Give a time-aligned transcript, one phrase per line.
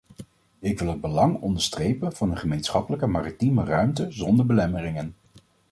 [0.59, 5.15] Ik wil het belang onderstrepen van een gemeenschappelijke maritieme ruimte zonder belemmeringen.